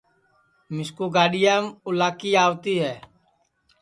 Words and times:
مِسکُو 0.75 1.05
گاڈِؔیام 1.15 1.65
اُلاکی 1.87 2.31
آوتی 2.43 2.75
ہے 2.83 2.93